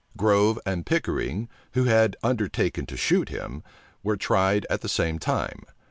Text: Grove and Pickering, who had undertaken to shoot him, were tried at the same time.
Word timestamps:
Grove 0.17 0.57
and 0.65 0.83
Pickering, 0.83 1.47
who 1.73 1.83
had 1.83 2.15
undertaken 2.23 2.87
to 2.87 2.97
shoot 2.97 3.29
him, 3.29 3.61
were 4.01 4.17
tried 4.17 4.65
at 4.67 4.81
the 4.81 4.89
same 4.89 5.19
time. 5.19 5.63